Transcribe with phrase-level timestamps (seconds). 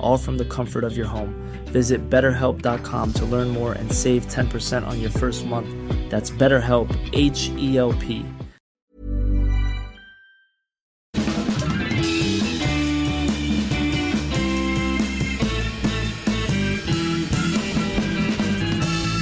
[0.00, 1.34] all from the comfort of your home.
[1.66, 5.68] Visit betterhelp.com to learn more and save 10% on your first month.
[6.10, 8.24] That's BetterHelp, H E L P.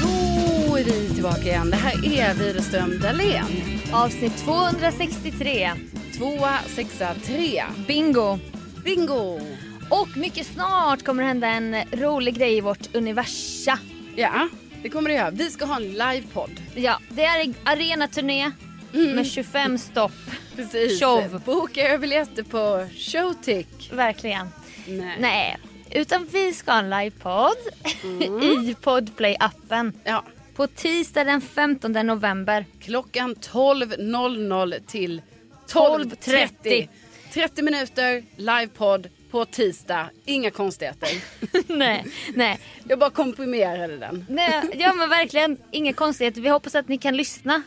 [0.02, 1.70] Då är vi tillbaka igen.
[1.70, 3.46] Det här är Widerström Dahlén.
[3.92, 5.70] Avsnitt 263.
[6.18, 7.62] Tvåa, sexa, tre.
[7.86, 8.38] Bingo!
[8.84, 9.40] Bingo!
[9.90, 13.78] Och mycket snart kommer det hända en rolig grej i vårt universa.
[14.16, 14.48] Ja,
[14.82, 15.30] det kommer det göra.
[15.30, 16.50] Vi ska ha en livepodd.
[16.74, 18.50] Ja, det är arenaturné
[18.92, 20.12] med 25 stopp.
[20.56, 21.00] Precis.
[21.00, 21.42] Show.
[21.44, 23.90] Boka era biljetter på Showtick.
[23.92, 24.48] Verkligen.
[24.86, 25.16] Nej.
[25.20, 25.56] Nej,
[25.90, 27.56] utan vi ska ha en livepodd
[28.64, 29.92] i Podplay-appen.
[30.04, 30.24] Ja,
[30.56, 32.64] På tisdag den 15 november.
[32.80, 35.22] klockan 12.00 till
[35.68, 36.48] 12.30.
[36.62, 36.88] 12.30.
[37.32, 40.10] 30 minuter livepodd på tisdag.
[40.24, 41.08] Inga konstigheter.
[41.76, 42.58] nej, nej,
[42.88, 44.26] Jag bara komprimerade den.
[44.28, 44.62] nej.
[44.78, 46.40] Ja men verkligen inga konstigheter.
[46.40, 47.62] Vi hoppas att ni kan lyssna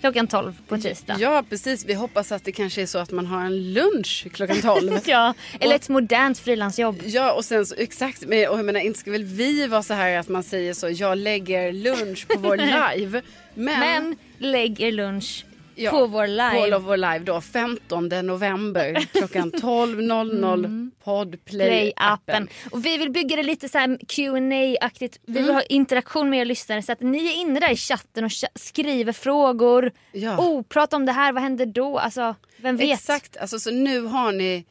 [0.00, 1.16] klockan 12 på tisdag.
[1.20, 1.84] Ja, precis.
[1.84, 4.98] Vi hoppas att det kanske är så att man har en lunch klockan 12.
[5.06, 7.00] Ja, eller Och- ett modernt frilansjobb.
[7.04, 9.94] Ja och sen så exakt, men och jag menar inte ska väl vi vara så
[9.94, 12.56] här att man säger så, jag lägger lunch på vår
[12.96, 13.22] live.
[13.54, 15.44] Men, Men lägg er lunch
[15.80, 16.70] ja, på vår live.
[16.70, 21.38] På vår live då, 15 november klockan 12.00 Podplay-appen.
[21.44, 22.48] Play-appen.
[22.70, 26.40] Och vi vill bygga det lite så här qa aktigt Vi vill ha interaktion med
[26.40, 29.92] er lyssnare så att ni är inne där i chatten och skriver frågor.
[30.12, 30.38] Ja.
[30.38, 31.98] Oh, prata om det här, vad händer då?
[31.98, 32.98] Alltså, vem vet?
[32.98, 34.64] Exakt, alltså så nu har ni,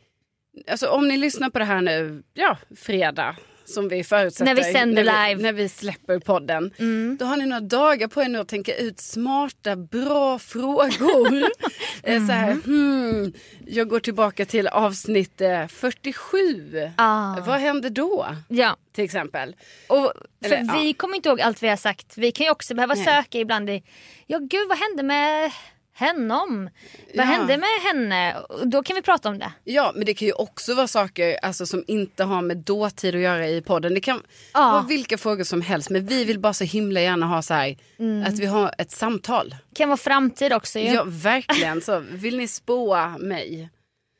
[0.71, 3.35] alltså om ni lyssnar på det här nu, ja fredag.
[3.69, 4.45] Som vi förutsätter.
[4.45, 5.41] När vi sänder när live.
[5.41, 6.73] När vi släpper podden.
[7.19, 11.49] Då har ni några dagar på er nu att tänka ut smarta, bra frågor.
[12.03, 13.33] Eh, så här, hmm,
[13.67, 16.91] jag går tillbaka till avsnitt eh, 47.
[16.95, 17.35] Ah.
[17.45, 18.25] Vad hände då?
[18.47, 18.77] Ja.
[18.95, 19.55] Till exempel.
[19.87, 20.13] Och
[20.43, 20.79] för Eller, ja.
[20.81, 22.17] vi kommer inte ihåg allt vi har sagt.
[22.17, 23.05] Vi kan ju också behöva Nej.
[23.05, 23.83] söka ibland i,
[24.27, 25.51] ja gud vad hände med
[25.99, 26.69] honom?
[27.15, 27.29] Vad Ja.
[27.29, 28.37] hände med henne?
[28.65, 29.51] Då kan vi prata om det.
[29.63, 33.21] Ja, men det kan ju också vara saker alltså, som inte har med dåtid att
[33.21, 33.93] göra i podden.
[33.93, 34.21] Det kan
[34.53, 34.71] Ja.
[34.71, 35.89] vara vilka frågor som helst.
[35.89, 38.27] Men vi vill bara så himla gärna ha så här, Mm.
[38.27, 39.49] att vi har ett samtal.
[39.69, 40.85] Det kan vara framtid också ju.
[40.93, 41.81] Ja, verkligen.
[41.81, 43.69] Så vill ni spåa mig?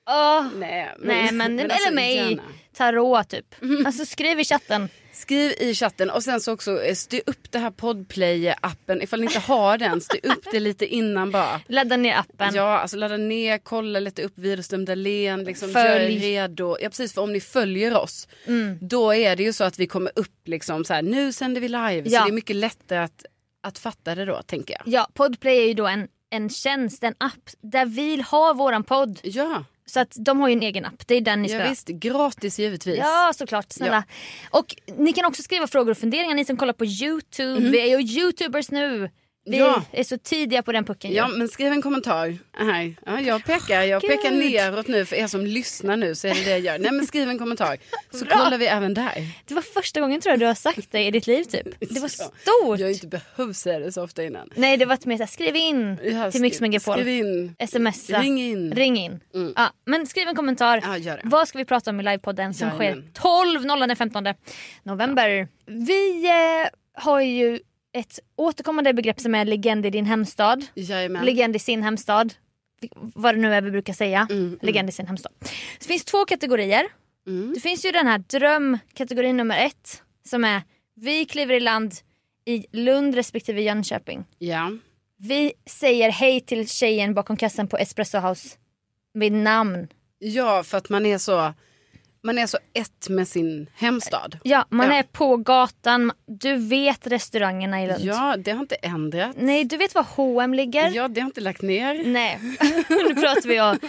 [0.10, 2.16] Åh, Nej, nej men, alltså, eller mig.
[2.16, 2.44] gärna.
[2.78, 3.46] Tarot typ.
[3.86, 4.90] Alltså skriv i chatten.
[5.20, 9.04] Skriv i chatten och sen så också eh, styr upp det här podplay-appen.
[9.04, 11.62] Ifall ni inte har den, styr upp det lite innan bara.
[11.68, 12.56] Ladda ner appen.
[12.56, 15.88] Ja, alltså ladda ner, kolla lite upp Widerström Dahlén, liksom Följ.
[15.90, 16.78] gör er redo.
[16.82, 18.78] Ja precis, för om ni följer oss, Mm.
[18.82, 21.68] då är det ju så att vi kommer upp liksom så här, nu sänder vi
[21.68, 22.04] live.
[22.06, 22.20] Ja.
[22.20, 23.26] Så det är mycket lättare att,
[23.64, 24.94] att fatta det då, tänker jag.
[24.94, 29.20] Ja, Podplay är ju då en, en tjänst, en app där vi har våran podd.
[29.24, 31.08] Ja, Så att de har ju en egen app.
[31.08, 32.98] Det är den ni ska ja visst, gratis givetvis.
[32.98, 34.04] Ja såklart, snälla.
[34.50, 37.60] Och ni kan också skriva frågor och funderingar ni som kollar på Youtube.
[37.60, 37.72] Mhm.
[37.72, 39.10] Vi är ju Youtubers nu.
[39.50, 39.84] Vi Ja.
[39.92, 41.18] är så tidiga på den pucken ju.
[41.18, 42.38] Ja men skriv en kommentar.
[42.58, 42.96] Här.
[43.06, 44.10] Ja, jag pekar, jag Gud.
[44.12, 46.80] pekar neråt nu för er som lyssnar nu så är det det jag gör.
[46.80, 47.78] Nej men skriv en kommentar
[48.12, 48.38] så Bra.
[48.38, 49.28] kollar vi även där.
[49.46, 51.80] Det var första gången tror jag du har sagt det i ditt liv typ.
[51.80, 52.32] Det var Ja.
[52.32, 52.80] stort.
[52.80, 54.50] Jag har inte behövt säga det så ofta innan.
[54.56, 56.94] Nej det var mer såhär, skriv in Ja, till Mix skriv- Megapol.
[56.94, 57.56] Skriv in.
[57.68, 58.22] Smsa.
[58.22, 58.72] Ring in.
[58.76, 59.20] Ring in.
[59.36, 59.54] Mm.
[59.56, 60.82] Ja, men skriv en kommentar.
[60.84, 61.22] Ja, gör det.
[61.26, 64.24] Vad ska vi prata om i livepodden som sker 12.00 den 15
[64.84, 65.48] november.
[65.66, 66.70] Vi eh,
[67.04, 67.60] har ju
[67.94, 70.66] ett återkommande begrepp som är legend i din hemstad.
[70.74, 71.26] Jajamän.
[71.26, 72.34] Legend i sin hemstad.
[72.96, 74.28] Vad det nu är vi brukar säga.
[74.30, 75.32] Mm, Legend i sin hemstad.
[75.80, 76.86] Det finns två kategorier.
[77.28, 77.54] Mm.
[77.54, 80.04] Det finns ju den här drömkategorin nummer ett.
[80.26, 80.62] Som är
[80.96, 81.94] vi kliver i land
[82.46, 84.26] i Lund respektive Jönköping.
[84.38, 84.72] Ja.
[85.18, 88.58] Vi säger hej till tjejen bakom kassan på Espresso House.
[89.14, 89.88] Vid namn.
[90.20, 91.54] ja, för att man är så
[92.24, 94.40] man är så ett med sin hemstad.
[94.44, 94.94] Ja, man Ja.
[94.94, 96.12] är på gatan.
[96.26, 98.00] Du vet restaurangerna i Lund.
[98.04, 99.36] Ja, det har inte ändrat.
[99.40, 100.90] Nej, du vet var H&M ligger?
[100.90, 102.04] Ja, det har inte lagt ner.
[102.06, 102.40] Nej,
[102.90, 103.80] nu pratar vi om,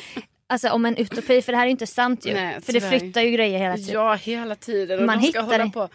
[0.46, 2.32] alltså, om en utopi för det här är inte sant ju.
[2.34, 3.94] Nej, för det flyttar ju grejer hela tiden.
[3.94, 5.00] Ja, hela tiden.
[5.00, 5.70] Och Man de ska hittar hålla det.
[5.70, 5.88] på.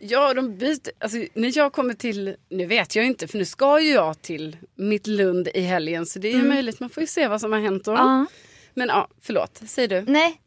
[0.00, 0.90] Ja, de byter.
[0.98, 4.56] Alltså, när jag kommer till, nu vet jag inte för nu ska ju jag till
[4.74, 6.80] mitt Lund i helgen så det är ju möjligt.
[6.80, 7.90] Man får ju se vad som har hänt då.
[7.92, 8.04] Mm.
[8.06, 8.26] Ja.
[8.74, 10.02] Men ja, förlåt, säg du.
[10.02, 10.40] Nej,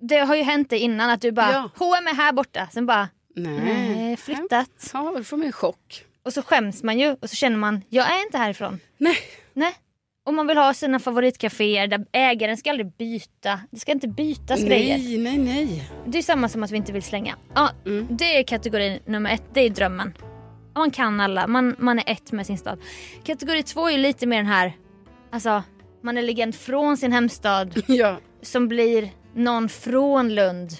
[0.00, 1.70] det har ju hänt dig innan att du bara Ja.
[1.76, 2.68] H&M är här borta.
[2.72, 3.60] Sen bara Nej.
[3.96, 4.90] nej, flyttat.
[4.92, 6.04] Ja, då får man en chock.
[6.24, 8.80] Och så skäms man ju och så känner man jag är inte härifrån.
[8.98, 9.16] Nej.
[9.52, 9.74] Nej.
[10.26, 13.60] Och man vill ha sina favoritcaféer där ägaren ska aldrig byta.
[13.70, 14.98] Det ska inte bytas grejer.
[14.98, 15.90] Nej, nej, nej.
[16.06, 17.36] Det är samma som att vi inte vill slänga.
[17.54, 18.06] Ja, Mm.
[18.10, 20.14] Det är kategori nummer ett, det är drömmen.
[20.74, 22.78] Man kan alla, man, man är ett med sin stad.
[23.24, 24.72] Kategori två är ju lite mer den här,
[25.32, 25.62] alltså
[26.02, 28.16] man är legend från sin hemstad Ja.
[28.42, 30.70] som blir någon från Lund.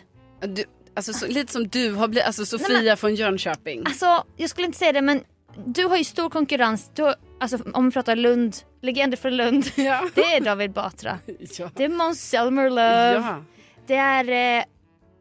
[0.40, 0.64] Du,
[0.94, 3.82] alltså, så, lite som du har blivit, alltså Sofia från Jönköping.
[3.86, 5.24] Alltså jag skulle inte säga det men
[5.66, 6.90] du har ju stor konkurrens.
[6.94, 9.66] Du har, alltså, om vi pratar Lund, legender från Lund.
[9.76, 10.08] Ja.
[10.14, 11.18] Det är David Batra.
[11.58, 11.70] Ja.
[11.76, 13.14] Det är Måns Zelmerlöw.
[13.26, 13.44] Ja.
[13.86, 14.64] Det är, eh,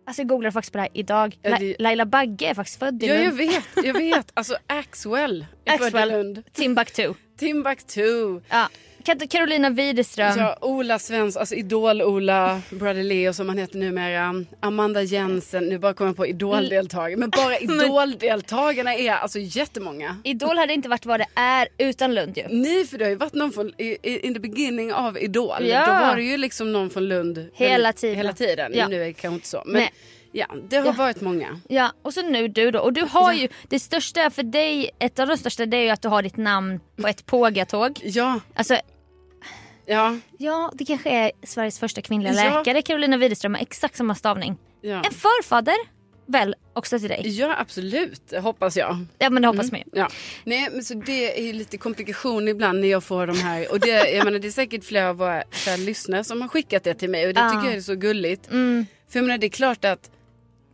[0.07, 1.37] alltså jag googlade faktiskt på det här idag.
[1.43, 3.37] La- Laila Bagge är faktiskt född i ja, jag Lund.
[3.37, 4.31] vet, jag vet.
[4.33, 6.43] Alltså Axwell är född i Axwell, Lund.
[6.53, 7.13] Timbuktu.
[7.37, 8.41] Timbuktu.
[8.49, 8.69] Ja.
[9.29, 10.37] Carolina Widerström.
[10.37, 14.45] Ja, Ola Svensson, alltså Idol-Ola, Brother Leo som han heter numera.
[14.59, 17.17] Amanda Jensen, nu bara kommer jag på Idol-deltagare.
[17.17, 20.17] Men bara Idol-deltagarna är alltså jättemånga.
[20.23, 22.43] Idol hade inte varit vad det är utan Lund ju.
[22.49, 23.71] Nej, för det har ju varit någon från,
[24.03, 25.65] in the beginning av Idol.
[25.67, 25.85] Ja.
[25.85, 27.47] Då var det ju liksom någon från Lund.
[27.53, 28.15] Hela tiden.
[28.17, 28.71] Hela tiden.
[28.75, 28.87] Ja.
[28.87, 29.63] Nu är det kanske inte så.
[29.65, 29.93] Men Nej.
[30.31, 30.91] ja, det har Ja.
[30.91, 31.59] varit många.
[31.69, 32.79] Ja, och så nu du då.
[32.79, 35.89] Och du har ju, det största för dig, ett av de största det är ju
[35.89, 37.99] att du har ditt namn på ett Pågatåg.
[38.03, 38.77] Ja, Alltså,
[39.85, 42.57] ja, ja det kanske är Sveriges första kvinnliga Ja.
[42.57, 44.57] läkare, Carolina Widerström med exakt samma stavning.
[44.81, 44.95] ja.
[44.95, 45.75] En förfader
[46.27, 47.21] väl också till dig?
[47.39, 48.33] Ja, absolut.
[48.41, 49.05] Hoppas jag.
[49.17, 49.85] Ja men det hoppas man ju.
[49.99, 50.09] Ja.
[50.43, 53.71] Nej, men så det är lite komplikation ibland när jag får de här.
[53.71, 55.43] Och det, jag menar, det är säkert flera av våra
[55.77, 57.27] lyssnare som har skickat det till mig.
[57.27, 57.49] Och det Ja.
[57.49, 58.51] tycker jag är så gulligt.
[58.51, 58.85] Mm.
[59.09, 60.11] För jag menar, det är klart att,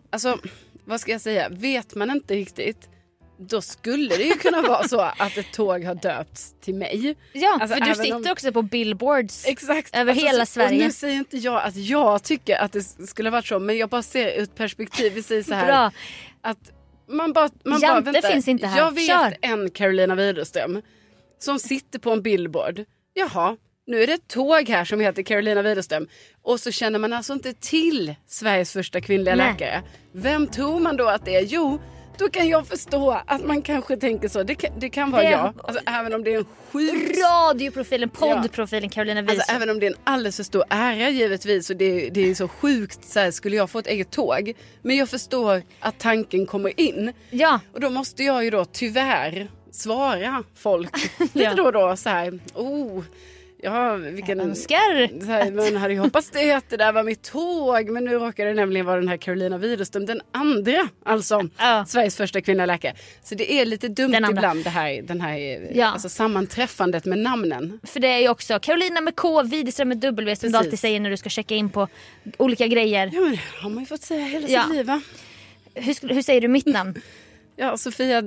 [0.10, 0.38] alltså,
[0.86, 2.90] vad ska jag säga, vet man inte riktigt.
[3.50, 7.16] Då skulle det ju kunna vara så att ett tåg har döpts till mig.
[7.34, 9.46] Ja, Alltså, för du sitter om- också på billboards.
[9.46, 9.96] Exakt.
[9.96, 10.78] Över hela så, Sverige.
[10.78, 13.60] Och nu säger inte jag att jag tycker att det skulle ha varit så.
[13.60, 15.14] Men jag bara ser ur ett perspektiv.
[15.14, 15.66] Vi säger så här.
[15.66, 15.92] Bra.
[16.42, 16.58] Att
[17.08, 18.78] man bara, man Jante bara, vänta, finns inte här.
[18.78, 19.38] Jag vet Kör.
[19.42, 20.82] en Carolina Widerström
[21.40, 22.84] som sitter på en billboard.
[23.14, 23.58] Jaha,
[23.88, 26.08] nu är det ett tåg här som heter Carolina Widerström.
[26.42, 29.52] Och så känner man alltså inte till Sveriges första kvinnliga Nej.
[29.52, 29.82] läkare.
[30.14, 31.42] Vem tror man då att det är?
[31.42, 31.80] Jo,
[32.22, 34.44] då kan jag förstå att man kanske tänker så.
[34.44, 35.54] Det kan, det kan vara Det- jag.
[35.64, 39.40] Alltså, även om det är en sjuk Radioprofilen, poddprofilen Carolina Widerström.
[39.40, 42.36] Alltså, även om det är en alldeles för stor ära givetvis och det, det är
[42.36, 44.54] så sjukt så här, skulle jag få ett eget tåg.
[44.82, 47.14] Men jag förstår att tanken kommer in.
[47.30, 50.90] Ja, Och då måste jag ju då tyvärr svara folk
[51.20, 51.54] lite Ja.
[51.56, 52.40] då och då så här.
[52.54, 53.04] Oh,
[53.62, 54.40] ja, vilken...
[54.40, 55.20] önskar.
[55.20, 58.12] Så här, man hade ju hoppats det att det där var mitt tåg men nu
[58.14, 61.50] råkar det nämligen vara den här Carolina Widerström, den andra alltså.
[61.58, 61.86] Ja.
[61.88, 62.96] Sveriges första kvinnliga läkare.
[63.24, 65.38] Så det är lite dumt ibland det här, den här
[65.74, 65.86] Ja.
[65.86, 67.80] alltså, sammanträffandet med namnen.
[67.84, 71.00] För det är ju också Carolina med K, Widerström med W som du alltid säger
[71.00, 71.88] när du ska checka in på
[72.38, 73.10] olika grejer.
[73.14, 74.64] Ja men det har man ju fått säga hela Ja.
[74.64, 75.02] sitt liv va?
[75.76, 77.02] Hur, hur säger du mitt namn?
[77.56, 78.24] Ja, Sofia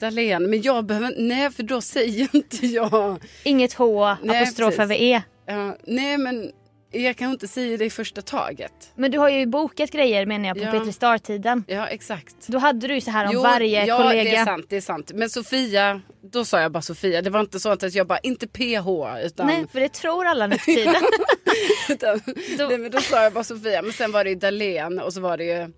[0.00, 0.50] Dalén.
[0.50, 3.22] Men jag behöver nej för då säger inte jag.
[3.44, 4.80] Inget H, Nej, apostrof precis.
[4.80, 5.22] över E.
[5.46, 6.50] Ja, nej men
[6.92, 8.72] jag kan inte säga det i första taget.
[8.94, 10.70] Men du har ju bokat grejer menar jag på Ja.
[10.72, 11.64] Petri Star-tiden.
[11.68, 12.34] Ja exakt.
[12.46, 14.22] Då hade du ju så här om Jo, varje ja, kollega.
[14.30, 15.10] det är sant, det är sant.
[15.14, 16.00] Men Sofia,
[16.32, 17.22] då sa jag bara Sofia.
[17.22, 18.88] Det var inte så att jag bara, inte PH
[19.24, 19.46] utan...
[19.46, 20.94] Nej, för det tror alla nu för tiden.
[21.88, 22.20] utan
[22.58, 23.82] Då- nej, men då sa jag bara Sofia.
[23.82, 25.72] Men sen var det ju Dalén och så var det ju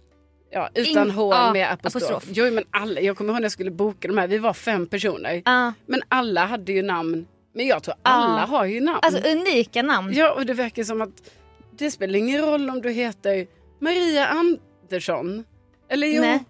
[0.52, 2.02] Ja, utan In- H ja, med apostrof.
[2.02, 2.36] apostrof.
[2.36, 4.86] Jo, men alla, jag kommer ihåg när jag skulle boka de här, vi var fem
[4.86, 5.42] personer.
[5.44, 5.72] Ja.
[5.86, 7.26] Men alla hade ju namn.
[7.54, 8.98] Men jag tror alla har ju namn.
[9.02, 10.12] Alltså unika namn.
[10.14, 11.30] Ja, och det verkar som att
[11.78, 13.46] det spelar ingen roll om du heter
[13.78, 15.44] Maria Andersson.
[15.88, 16.44] Eller jo, Nej.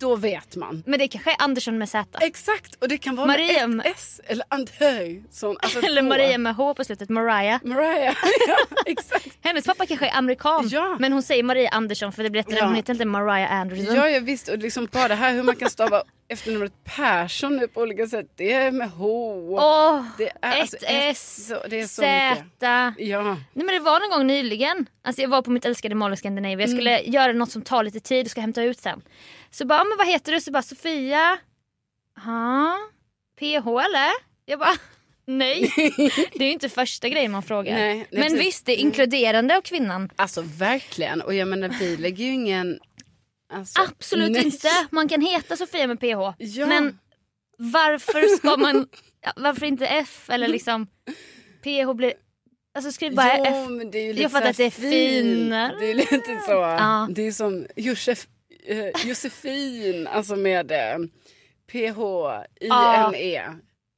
[0.00, 0.82] Då vet man.
[0.86, 2.18] Men det kanske är Andersson med Z.
[2.20, 5.56] Exakt, och det kan vara Maria med ett S eller Andersson.
[5.60, 6.02] Alltså Eller.
[6.02, 7.60] Maria med H på slutet, Mariah.
[7.64, 8.14] Mariah,
[8.48, 9.28] ja exakt.
[9.40, 10.96] Hennes pappa kanske är amerikan Ja.
[11.00, 12.44] men hon säger Maria Andersson för det blir.
[12.48, 12.64] Ja.
[12.64, 13.94] Hon heter inte Mariah Anderson.
[13.94, 14.48] Ja, jag visst.
[14.48, 18.26] Och liksom bara det här hur man kan stava efternamnet Persson nu på olika sätt.
[18.36, 19.08] Det är med H.
[19.60, 22.30] Åh, det är, ett alltså, S, så, det är så Z.
[22.30, 23.08] mycket.
[23.08, 23.22] Ja.
[23.22, 24.86] Nej men det var någon gång nyligen.
[25.04, 26.60] Alltså jag var på mitt älskade Mall of Scandinavia.
[26.60, 27.12] Jag skulle Mm.
[27.12, 29.02] göra något som tar lite tid och ska hämta ut sen.
[29.50, 30.40] Så bara, "Ja, men vad heter du?
[30.40, 31.38] Så bara Sofia.
[32.24, 32.76] Ja.
[33.38, 34.10] PH eller?
[34.44, 34.74] Jag bara,
[35.26, 35.72] nej.
[36.32, 37.74] Det är ju inte första grejen man frågar.
[37.74, 38.40] Nej, men precis.
[38.40, 40.10] visst, det är inkluderande av kvinnan.
[40.16, 41.22] Alltså verkligen.
[41.22, 42.78] Och jag menar vi lägger ju ingen...
[43.52, 44.44] Alltså, Absolut nej.
[44.44, 44.68] inte.
[44.90, 46.34] Man kan heta Sofia med PH.
[46.38, 46.66] Ja.
[46.66, 46.98] Men
[47.58, 48.88] varför ska man,
[49.36, 50.86] varför inte F eller liksom
[51.62, 52.12] PH blir,
[52.74, 53.94] alltså skriv bara jo, F.
[54.18, 55.76] Jag fattar att det är finare.
[55.80, 56.52] Det är lite så.
[56.52, 57.08] Ja.
[57.10, 58.26] Det är som Josef,
[58.66, 60.98] eh, Josefin, alltså med eh,
[61.72, 63.42] P-H-I-N-E.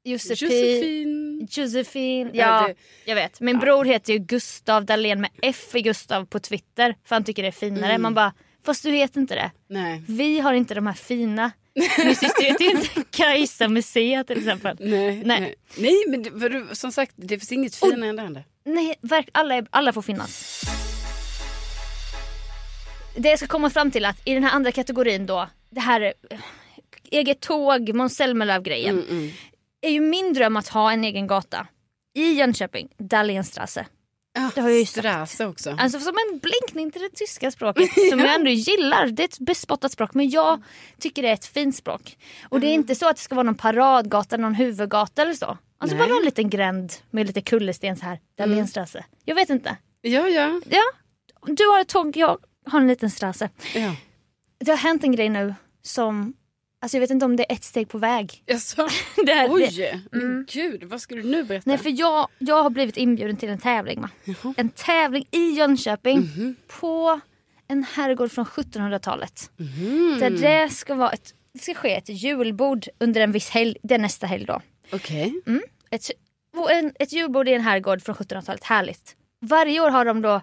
[0.05, 0.49] Josefin.
[0.49, 1.49] Josefin.
[1.51, 3.41] Josefin, Ja, ja det- jag vet.
[3.41, 7.43] Min bror heter ju Gustav Dahlén med F i Gustav på Twitter för han tycker
[7.43, 7.91] det är finare.
[7.91, 8.03] Mm.
[8.03, 8.33] Man bara,
[8.65, 9.51] fast du heter inte det.
[9.69, 10.03] Nej.
[10.09, 11.51] Vi har inte de här fina.
[12.05, 14.77] Min syster heter inte Kajsa C till exempel.
[14.81, 15.41] Nej, Nej.
[15.41, 15.55] nej.
[15.77, 18.43] nej men det, du, som sagt det finns inget finare än det andra.
[18.65, 20.63] Nej, verk, alla, är, alla får finnas.
[23.17, 26.15] Det jag ska komma fram till att i den här andra kategorin då, det här
[26.31, 26.39] eh,
[27.11, 28.19] eget tåg, Måns
[28.63, 29.05] grejen.
[29.11, 29.31] Mm,
[29.81, 31.67] Är ju min dröm att ha en egen gata
[32.15, 33.87] i Jönköping, Dahlénstrasse.
[34.35, 35.41] Ja, Det har jag ju sagt.
[35.41, 35.77] Också.
[35.79, 39.07] Alltså som en blinkning till det tyska språket som jag ändå gillar.
[39.07, 40.63] Det är ett bespottat språk men jag
[40.99, 42.19] tycker det är ett fint språk.
[42.49, 45.59] Och det är inte så att det ska vara någon paradgata, någon huvudgata eller så.
[45.79, 46.09] Alltså Nej.
[46.09, 48.21] bara en liten gränd med lite kullersten så här.
[48.39, 49.05] Dahlénstrasse.
[49.25, 49.77] Jag vet inte.
[50.01, 50.61] Ja, ja.
[50.71, 50.83] Ja,
[51.47, 53.51] du har ett tåg, jag har en liten strasse.
[53.75, 53.97] ja.
[54.59, 56.35] Det har hänt en grej nu som,
[56.81, 58.43] alltså jag vet inte om det är ett steg på väg.
[58.47, 58.89] Jaså?
[59.27, 61.63] Det här, det, Oj, men gud, vad ska du nu berätta?
[61.67, 64.01] nej för jag, jag har blivit inbjuden till en tävling.
[64.01, 64.11] Va?
[64.57, 66.57] En tävling i Jönköping Mhm.
[66.81, 67.21] på
[67.69, 69.51] en herrgård från 1700-talet.
[69.57, 70.17] Mhm.
[70.21, 73.95] Där det ska vara ett, det ska ske ett julbord under en viss helg, det
[73.95, 74.61] är nästa helg då.
[74.93, 75.35] Okej.
[75.91, 76.11] Ett,
[76.57, 79.17] och en, ett julbord i en herrgård från 1700-talet, härligt.
[79.41, 80.41] Varje år har de då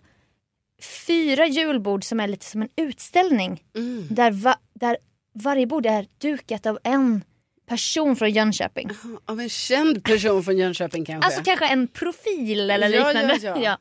[0.81, 3.63] fyra julbord som är lite som en utställning.
[3.75, 4.07] Mm.
[4.09, 4.97] Där, va, där
[5.33, 7.23] varje bord är dukat av en
[7.67, 8.89] person från Jönköping.
[9.25, 11.25] Av en känd person från Jönköping kanske?
[11.25, 13.37] Alltså kanske en profil eller Ja, liknande.
[13.41, 13.77] ja, ja.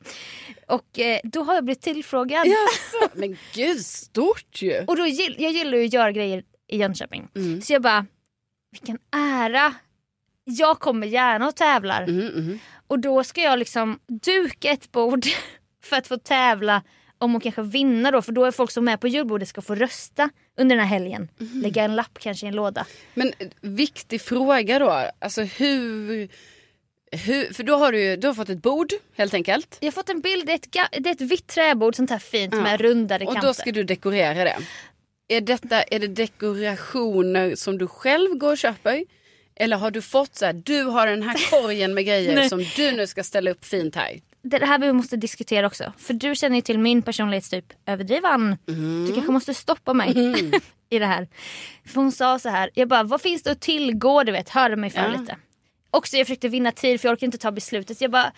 [0.75, 2.47] Och eh, då har jag blivit tillfrågad.
[2.47, 3.11] Jaså?
[3.19, 4.85] Men gud, stort ju.
[4.87, 5.07] Och då
[5.39, 7.29] jag gillar ju att göra grejer i Jönköping.
[7.37, 7.63] Mm.
[7.63, 8.07] Så jag bara,
[8.71, 9.75] vilken ära.
[10.45, 12.03] Jag kommer gärna och tävlar.
[12.03, 12.59] Mm, mm.
[12.87, 15.25] Och då ska jag liksom duka ett bord
[15.89, 16.83] för att få tävla
[17.19, 18.23] om att kanske vinna då.
[18.23, 21.29] För då är folk som är på julbordet ska få rösta under den här helgen.
[21.41, 21.63] Mm.
[21.63, 22.87] Lägga en lapp kanske i en låda.
[23.15, 25.11] Men eh, viktig fråga då.
[25.19, 26.29] Alltså hur...
[27.13, 29.77] hur för då har du du har fått ett bord helt enkelt.
[29.81, 32.19] Jag har fått en bild, det är ett, det är ett vitt träbord sånt här
[32.19, 32.61] fint Ja.
[32.61, 33.49] med rundade Och kanter.
[33.49, 34.57] då ska du dekorera det.
[35.29, 39.05] Är, detta, är det dekorationer som du själv går och köper?
[39.55, 42.93] Eller har du fått så här, du har den här korgen med grejer som du
[42.93, 44.21] nu ska ställa upp fint här.
[44.43, 45.93] Det här vi måste diskutera också.
[45.99, 48.57] För du känner ju till min personlighetstyp överdriven.
[48.69, 49.07] Mm.
[49.07, 50.11] Du kanske måste stoppa mig
[50.91, 51.29] i det här.
[51.87, 54.77] För hon sa så här, jag bara vad finns det att tillgå du vet, hörde
[54.77, 55.21] mig för Ja.
[55.21, 55.37] lite.
[55.91, 58.01] Också jag försökte vinna tid för jag orkar inte ta beslutet.
[58.01, 58.33] Jag bara,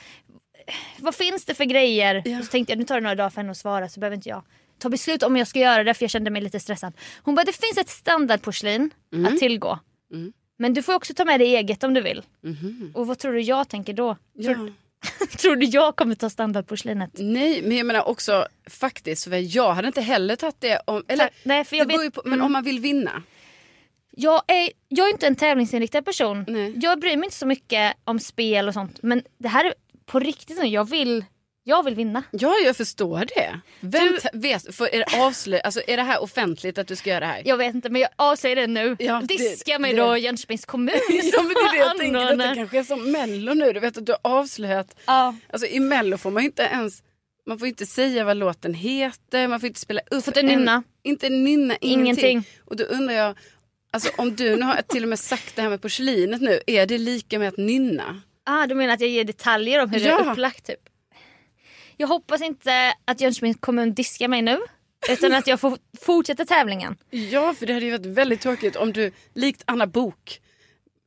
[0.99, 2.23] vad finns det för grejer?
[2.25, 2.41] Ja.
[2.43, 4.29] Så tänkte jag nu tar det några dagar för henne att svara så behöver inte
[4.29, 4.43] jag
[4.79, 6.93] ta beslut om jag ska göra det för jag kände mig lite stressad.
[7.23, 8.91] Hon bara det finns ett standardporslin
[9.29, 9.79] att tillgå.
[10.13, 10.33] Mm.
[10.59, 12.23] Men du får också ta med dig eget om du vill.
[12.43, 12.93] Mhm.
[12.95, 14.17] Och vad tror du jag tänker då?
[14.33, 14.55] Ja.
[14.55, 14.73] Tror,
[15.39, 17.11] tror du jag kommer ta standardporslinet?
[17.15, 21.05] Nej, men jag menar också faktiskt, för jag hade inte heller tagit det om...
[21.09, 21.35] Eller, Tack.
[21.43, 22.47] Nej, för jag vet- på, men mm.
[22.47, 23.23] om man vill vinna.
[24.11, 26.45] Jag är, jag är inte en tävlingsinriktad person.
[26.49, 26.75] Nej.
[26.77, 29.03] Jag bryr mig inte så mycket om spel och sånt.
[29.03, 29.75] Men det här är
[30.07, 30.65] på riktigt.
[30.65, 31.25] Jag vill,
[31.65, 32.23] jag vill vinna.
[32.31, 33.61] Ja, jag förstår det.
[33.81, 37.11] Vem ta- vet, för är, det avslöj, alltså, är det här offentligt att du ska
[37.11, 37.43] göra det här?
[37.45, 38.97] Jag vet inte men jag avslöjar det nu.
[38.99, 42.37] Ja, det- Diska mig det- då Jönköpings kommun Ja, men det är det jag tänker,
[42.37, 43.73] detta kanske är som mello nu.
[43.73, 44.97] Du vet att du har avslöjat.
[45.07, 45.35] Ja.
[45.53, 47.03] Alltså i mello får man inte ens,
[47.47, 50.25] man får inte säga vad låten heter, man får inte spela upp.
[50.25, 50.83] Får inte nynna.
[51.03, 52.01] Inte nynna, ingenting.
[52.31, 52.45] Ingenting.
[52.65, 53.39] Och då undrar jag,
[53.91, 56.87] alltså om du nu har till och med sagt det här med porslinet nu, är
[56.87, 58.21] det lika med att nynna?
[58.45, 60.21] Ah, du menar att jag ger detaljer om hur det Ja.
[60.25, 60.81] är upplagt typ?
[62.01, 64.59] Jag hoppas inte att Jönköpings kommun diskar mig nu.
[65.11, 66.97] Utan att jag får fortsätta tävlingen.
[67.11, 70.41] Ja, för det hade ju varit väldigt tråkigt om du, likt Anna Bok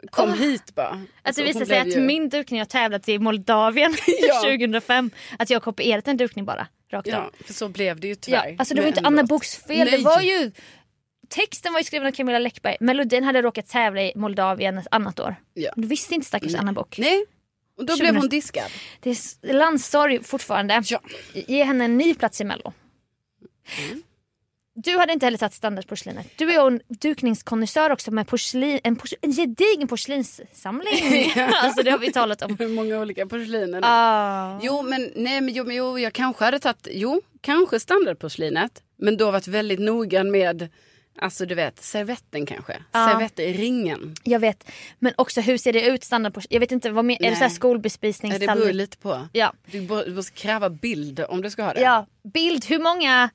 [0.09, 0.35] kom Åh.
[0.35, 0.87] hit bara.
[0.87, 3.95] Att Alltså, det visar hon sig att ju- min dukning jag tävlat i Moldavien
[4.27, 4.41] Ja.
[4.43, 6.67] 2005, att jag har kopierat en dukning bara.
[6.91, 7.13] Rakt av.
[7.13, 8.55] Ja, för så blev det ju Ja, tyvär.
[8.59, 9.23] alltså det var med inte Anna.
[9.23, 9.77] Boks fel.
[9.77, 9.97] Nej.
[9.97, 10.51] Det var ju...
[11.29, 12.77] Texten var ju skriven av Camilla Läckberg.
[12.79, 15.35] Melodin hade råkat tävla i Moldavien ett annat år.
[15.53, 15.71] Ja.
[15.75, 16.97] Du visste inte stackars Anna Bock.
[16.97, 17.25] Nej,
[17.77, 18.15] och då blev 2000.
[18.15, 18.71] hon diskad.
[18.99, 20.81] Det är landssorg fortfarande.
[20.85, 21.01] Ja.
[21.33, 22.73] Ge henne en ny plats i mello.
[24.75, 26.27] Du hade inte heller tagit standardporslinet.
[26.35, 31.31] Du är ju en dukningskonnässör också med porslin, en, pors, en gedigen porslinssamling.
[31.53, 32.57] alltså det har vi talat om.
[32.59, 33.87] Hur många olika porslin är det?
[33.87, 34.59] Ah.
[34.61, 38.83] Jo, men, nej, men, jo, men jo, jag kanske hade tagit, jo, kanske standardporslinet.
[38.97, 40.69] Men då varit väldigt noggrann med,
[41.19, 42.77] alltså du vet, servetten kanske.
[42.91, 43.09] Ja.
[43.09, 44.15] Servettringen.
[44.23, 44.71] Jag vet.
[44.99, 46.55] Men också hur ser det ut standardporslin?
[46.55, 48.73] Jag vet inte, vad men, är det så här Ja, det beror skolbespisningstallrik?
[48.75, 49.27] lite på.
[49.33, 49.53] Ja.
[49.71, 51.81] Du, du måste kräva bild om du ska ha det.
[51.81, 52.07] ja.
[52.33, 53.29] Bild, hur många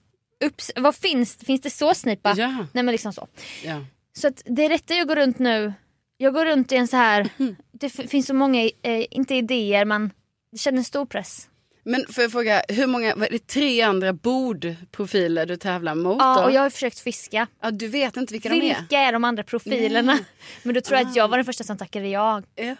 [0.45, 0.71] upps...
[0.77, 2.35] Vad finns Finns det såsnipa?
[2.37, 2.49] Ja.
[2.73, 3.29] Nej men liksom så.
[3.65, 3.85] Ja.
[4.19, 5.73] Så att det är rätt jag går runt nu.
[6.17, 7.29] Jag går runt i en så här...
[7.73, 10.11] Det f- finns så många, eh, inte idéer men
[10.51, 11.49] jag känner en stor press.
[11.91, 16.17] Men får jag fråga, hur många, är det tre andra bordprofiler du tävlar mot?
[16.21, 16.43] Ja, då?
[16.45, 17.47] och jag har försökt fiska.
[17.63, 18.61] ja, du vet inte vilka de är?
[18.81, 20.19] Vilka är de andra profilerna?
[20.63, 22.43] Men då tror jag att jag var den första som tackade ja.
[22.55, 22.77] Ja.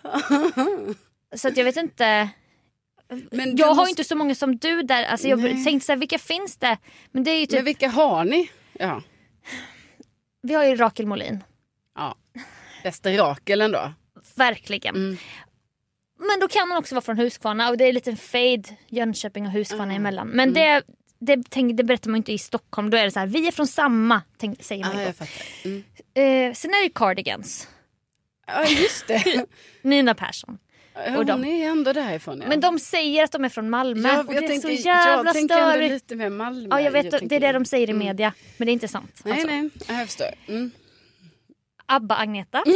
[1.37, 2.29] Så att jag vet inte.
[3.31, 5.05] Men Jag har måste- inte så många som du där.
[5.05, 5.65] Alltså jag Nej.
[5.65, 6.79] tänkte så här, vilka finns det?
[7.13, 8.51] Men det är typ, Men vilka har ni?
[8.73, 9.03] Ja,
[10.43, 11.45] vi har ju Rakel Molin.
[11.97, 12.17] ja.
[12.83, 13.93] bästa Rakel ändå.
[14.35, 14.95] Verkligen.
[14.97, 15.17] Mm.
[16.19, 19.47] Men då kan man också vara från Huskvarna och det är en liten fade Jönköping
[19.47, 19.97] och Huskvarna Ah.
[19.97, 20.29] emellan.
[20.29, 20.83] Men det,
[21.19, 22.91] det, tänk, det berättar man inte i Stockholm.
[22.91, 25.43] Då är det så här, vi är från samma, tänk, säger man ju jag fattar.
[25.65, 25.85] Mm.
[26.15, 27.69] Eh, sen är det Cardigans.
[28.47, 29.47] Ja, just det.
[29.83, 30.59] Nina Persson.
[30.95, 31.33] Ja, Och de.
[31.33, 32.41] Hon är ändå därifrån.
[32.43, 32.49] Ja.
[32.49, 34.75] Men de säger att de är från Malmö Ja, och jag det är tänker, så
[34.75, 35.93] jävla jag tänker störigt.
[35.93, 36.67] lite mer Malmö.
[36.71, 38.07] Ja jag vet, det tänker- är det de säger i Mm.
[38.07, 38.33] media.
[38.57, 39.21] Men det är inte sant.
[39.25, 39.47] Nej, alltså.
[39.49, 40.27] nej, ja, jag förstår.
[40.49, 40.71] Mm.
[41.87, 42.63] Abba Agneta.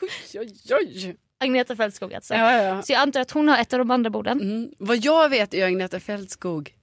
[0.00, 0.10] Oj,
[0.40, 1.16] oj, oj.
[1.40, 2.34] Agneta Fältskog alltså.
[2.34, 2.82] Ja, ja.
[2.82, 4.40] Så jag antar att hon har ett av de andra borden.
[4.40, 4.70] Mm.
[4.78, 6.74] Vad jag vet är Agneta Fältskog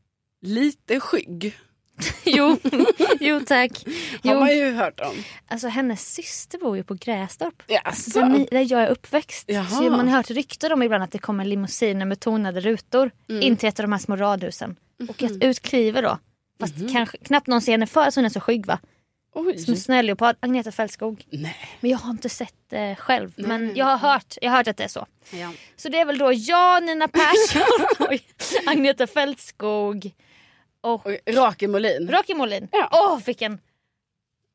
[0.41, 1.55] lite skygg.
[2.25, 2.57] jo,
[3.19, 3.83] jo tack.
[4.24, 4.39] Har Jo.
[4.39, 5.15] man ju hört om.
[5.48, 7.63] Alltså hennes syster bor ju på Grästorp.
[7.67, 8.19] Jaså?
[8.19, 9.45] Där, ni, där jag är uppväxt.
[9.48, 9.65] Jaha.
[9.67, 13.41] Så man har hört rykten om ibland att det kommer limousiner med tonade rutor Mm.
[13.41, 14.75] in till ett av de här små radhusen.
[15.10, 15.36] Och Mhm.
[15.36, 16.17] att ut kliver då.
[16.60, 18.79] Fast kanske knappt någon ser henne för att hon är så skygg va?
[19.36, 19.58] Oj.
[19.58, 21.25] Som snöleopard, Agneta Fältskog.
[21.30, 21.56] Nej.
[21.80, 23.34] Men jag har inte sett det själv.
[23.36, 23.48] Nej.
[23.48, 25.06] Men jag har hört, jag har hört att det är så.
[25.32, 25.52] Ja.
[25.75, 28.18] Så det är väl då jag, Nina Persson,
[28.66, 30.12] Agneta Fältskog
[30.82, 32.07] och Och Rakel Molin.
[32.12, 32.68] Rakel Molin.
[32.72, 33.22] Åh Ja.
[33.25, 33.60] vilken,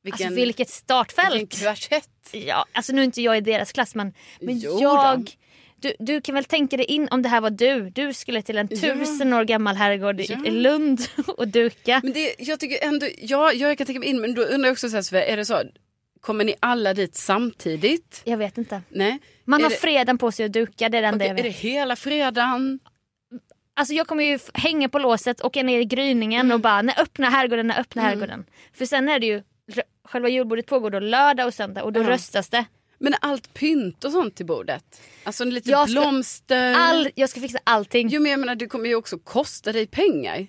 [0.02, 1.34] Vilken, alltså vilket startfält.
[1.34, 2.08] vilken kvartett.
[2.32, 5.24] Ja, alltså nu är inte jag i deras klass men, men Jo då.
[5.80, 7.90] Du, du kan väl tänka dig in om det här var du.
[7.90, 10.44] Du skulle till en tusen år gammal herrgård i, Ja.
[10.46, 11.00] i Lund
[11.36, 12.00] och duka.
[12.02, 14.72] Men det, jag tycker ändå, ja, jag kan tänka mig in, men då undrar jag
[14.72, 15.62] också så här, är det så,
[16.20, 18.22] kommer ni alla dit samtidigt?
[18.24, 18.82] Jag vet inte.
[18.88, 19.18] Nej.
[19.44, 21.38] Man Är har det- fredagen på sig att duka, det är det enda Okej, jag
[21.38, 21.58] är det vet.
[21.58, 22.78] hela fredagen?
[23.74, 26.54] Alltså jag kommer ju hänga på låset, åka ner i gryningen Mm.
[26.54, 28.44] och bara när öppna herrgården, när öppna herrgården.
[28.74, 29.42] För sen är det ju,
[30.04, 32.08] själva julbordet pågår då lördag och söndag och då Ja.
[32.10, 32.64] röstas det.
[32.98, 35.00] Men allt pynt och sånt till bordet?
[35.24, 36.74] Alltså lite Jag ska- blomster?
[36.74, 38.08] All, jag ska fixa allting.
[38.08, 40.46] Jo men jag menar det kommer ju också kosta dig pengar.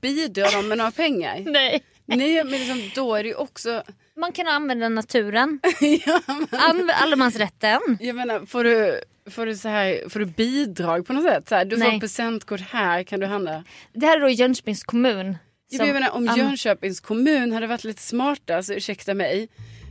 [0.00, 1.40] Bidrar de med några pengar?
[1.46, 1.82] Nej.
[2.06, 3.82] Nej men liksom, då är det ju också...
[4.16, 5.60] Man kan använda naturen,
[6.06, 7.80] ja, men, Anv- allemansrätten.
[8.00, 11.48] jag menar får du, får, du så här, får du bidrag på något sätt?
[11.48, 11.94] Så här, du får Nej.
[11.94, 13.64] ett presentkort här kan du handla.
[13.92, 15.36] Det här är då Jönköpings kommun.
[15.76, 19.48] Som jag menar, om Jönköpings kommun hade varit lite smarta, så ursäkta mig.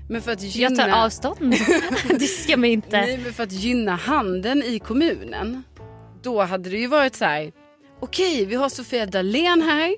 [0.09, 0.69] Men för att gynna...
[0.69, 1.55] Jag tar avstånd.
[2.19, 3.01] Diska mig inte.
[3.01, 5.63] Nej, men för att gynna handeln i kommunen.
[6.21, 7.51] Då hade det ju varit så här.
[7.99, 9.95] Okej, vi har Sofia Dalén här.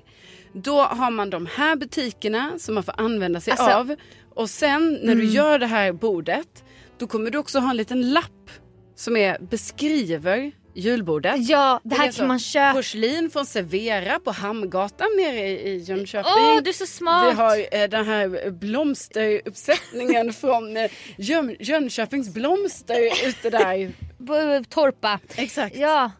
[0.52, 3.96] Då har man de här butikerna som man får använda sig Alltså- av.
[4.34, 6.64] Och sen när du gör det här bordet.
[6.98, 8.50] Då kommer du också ha en liten lapp
[8.96, 11.48] som är, beskriver julbordet.
[11.48, 12.72] Ja, det är här alltså kan man köpa.
[12.72, 16.32] Porslin från Servera på Hamngatan nere i, Jönköping.
[16.36, 17.32] Åh, du är så smart.
[17.32, 23.92] Vi har eh, den här blomsteruppsättningen från eh, Jön, Jönköpings blomster ute där.
[24.68, 25.18] Torpa.
[25.36, 25.76] Exakt.
[25.76, 26.10] Ja.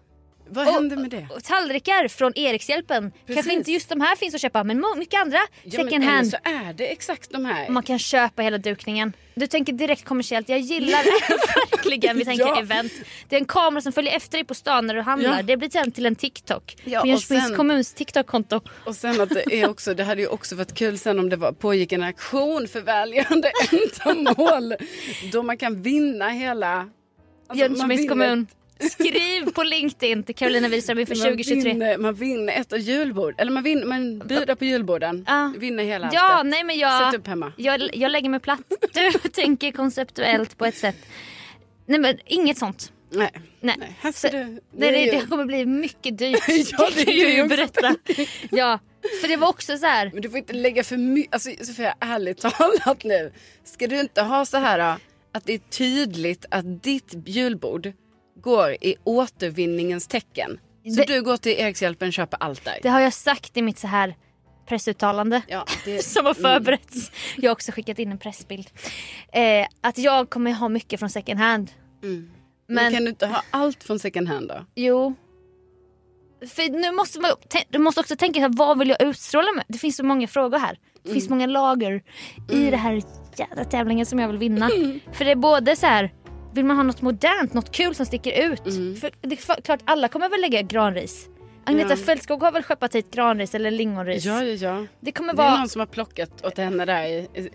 [0.54, 1.26] Vad Och- hände med det?
[1.36, 3.10] Och tallrikar från Erikshjälpen.
[3.10, 3.34] Precis.
[3.34, 6.28] Kanske inte just de här finns att köpa men mycket andra Ja, second hand.
[6.30, 7.68] så är det exakt de här.
[7.68, 9.12] Man kan köpa hela dukningen.
[9.34, 10.48] Du tänker direkt kommersiellt.
[10.48, 11.36] Jag gillar det
[11.76, 12.18] verkligen.
[12.18, 12.60] Vi tänker Ja.
[12.60, 12.92] event.
[13.28, 15.36] Det är en kamera som följer efter dig på stan när du handlar.
[15.36, 15.42] Ja.
[15.42, 16.76] Det blir sen till en TikTok.
[16.84, 18.60] Ja, på Jönköpings kommuns TikTok-konto.
[18.86, 21.36] Och sen att det är också, det hade ju också varit kul sen om det
[21.36, 23.52] var, pågick en aktion för välgörande
[24.06, 24.74] ändamål.
[25.32, 26.88] då man kan vinna hela...
[27.48, 28.46] alltså, Jönköpings kommun.
[28.90, 31.72] Skriv på LinkedIn till Carolina Wihlström inför Man 2023.
[31.72, 35.24] vinner, man vinner ett julbord, eller man, vinner, man bjuder på julborden.
[35.28, 35.52] Ja.
[35.58, 37.52] Vinner hela Ja, nej men jag, Sätt upp hemma.
[37.56, 38.60] jag, jag lägger mig platt.
[38.94, 40.96] Du tänker konceptuellt på ett sätt.
[41.86, 42.92] Nej men inget sånt.
[43.10, 43.30] Nej.
[43.60, 43.96] Nej.
[44.02, 46.42] Nej, Så, du, nej, det, det kommer bli mycket dyrt.
[46.48, 47.94] Ja, det det kan jag ju berätta.
[48.50, 48.78] Ja,
[49.20, 50.10] för det var också så här.
[50.12, 53.32] Men du får inte lägga för mycket, alltså Sofia ärligt talat nu.
[53.64, 54.96] Ska du inte ha så här äh,
[55.32, 57.92] att det är tydligt att ditt julbord
[58.42, 60.60] går i återvinningens tecken.
[60.84, 62.78] Så Det- du går till Erikshjälpen och köper allt där.
[62.82, 64.14] Det har jag sagt i mitt så här
[64.68, 67.10] pressuttalande Ja, det, som har förberetts.
[67.36, 68.70] Jag har också skickat in en pressbild.
[69.32, 71.70] Eh, att jag kommer ha mycket från second hand.
[72.00, 72.30] Men,
[72.66, 74.64] Men kan du inte ha allt från second hand då?
[74.74, 75.14] jo.
[76.48, 77.30] För nu måste man,
[77.68, 79.64] du måste också tänka, här, vad vill jag utstråla med?
[79.68, 80.78] Det finns så många frågor här.
[81.02, 82.02] Det finns många lager
[82.52, 83.02] i det här
[83.36, 84.70] jävla tävlingen som jag vill vinna.
[85.12, 86.12] För det är både så här,
[86.52, 88.62] vill man ha något modernt, något kul som sticker ut?
[89.00, 91.28] För det är för- klart alla kommer väl lägga granris.
[91.64, 91.96] Agneta Ja.
[91.96, 94.24] Fältskog har väl skeppat hit granris eller lingonris.
[94.24, 94.86] Ja, ja, ja.
[95.00, 97.50] Det kommer Det är vara, någon som har plockat åt henne där i, i,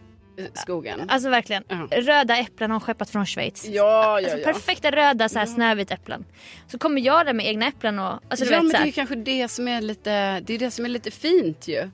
[0.54, 1.10] skogen.
[1.10, 1.88] alltså verkligen, Ja.
[1.92, 3.66] röda äpplen har hon skeppat från Schweiz.
[3.66, 4.44] Ja, ja, Alltså, ja.
[4.54, 6.26] perfekta röda så här snövita äpplen.
[6.68, 8.86] Så kommer jag där med egna äpplen och alltså, du ja, vet, men det är
[8.86, 11.90] ju kanske det som är lite, det är det som är lite fint ju.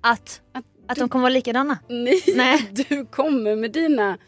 [0.00, 0.40] att,
[0.88, 1.78] att de kommer vara likadana.
[1.88, 2.68] Nej, Nej.
[2.88, 4.18] du kommer med dina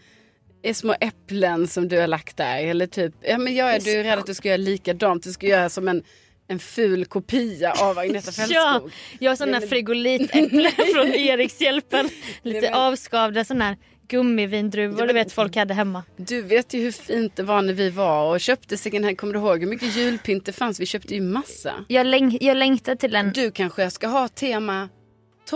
[0.69, 2.59] eh, små äpplen som du har lagt där.
[2.65, 5.23] Eller typ, ja men jag är, du är rädd att du ska göra likadant.
[5.25, 6.03] Du ska göra som en,
[6.49, 8.93] en ful kopia av Agneta Ja, Fältskog.
[9.19, 12.09] jag har sådana frigolitäpplen från Erikshjälpen.
[12.43, 13.77] Lite men- avskavda sådana här
[14.09, 16.03] gummivindruvor du vet folk hade hemma.
[16.17, 19.19] Du vet ju hur fint det var när vi var och köpte second hand.
[19.19, 20.81] Kommer du ihåg hur mycket julpynt det fanns?
[20.81, 21.73] Vi köpte ju massa.
[21.89, 23.33] Jag, läng- jag längtar till en...
[23.33, 24.89] Du kanske ska ha tema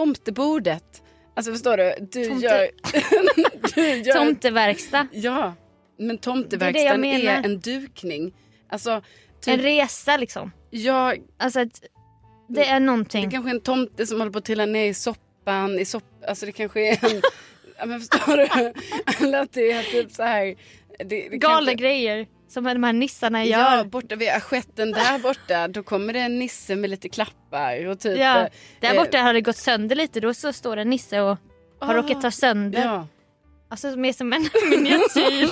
[0.05, 1.03] tomtebordet.
[1.41, 1.95] Alltså förstår du?
[2.13, 2.71] Du Tomte- gör...
[3.75, 5.07] du gör Tomteverkstad.
[5.13, 5.55] Ja,
[5.99, 7.43] men Det är tomteverkstan det är, menar.
[7.45, 8.33] en dukning.
[8.69, 9.03] Alltså,
[9.41, 10.53] typ, En resa liksom.
[10.71, 11.83] ja, Alltså att
[12.49, 13.25] det är det någonting.
[13.25, 15.79] är kanske en tomte som håller på att trilla ner i soppan.
[15.79, 17.23] I sopp, alltså det kanske är en...
[17.79, 18.73] ja, men förstår du?
[19.27, 20.45] Eller att det är typ så här...
[20.99, 23.77] Det, det Galna kanske- grejer som de här nissarna gör.
[23.77, 28.01] Ja, borta vid assietten där borta, då kommer det en nisse med lite klappar och
[28.01, 28.19] typ...
[28.19, 28.49] Ja, eh,
[28.81, 30.21] där borta har det gått sönder lite.
[30.21, 31.39] Då så står det en nisse och
[31.81, 32.81] har Ah, råkat ta sönder.
[32.85, 33.07] Ja,
[33.69, 35.49] Alltså mer som en miniatyr.